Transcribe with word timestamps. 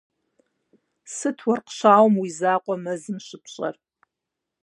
-Сыт 1.15 1.39
уэркъ 1.45 1.71
щауэм 1.77 2.15
уи 2.21 2.29
закъуэ 2.39 2.75
мэзым 2.83 3.17
щыпщӀэр? 3.25 3.75